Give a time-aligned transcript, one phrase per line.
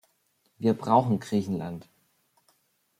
[0.57, 1.87] Wir brauchen Griechenland!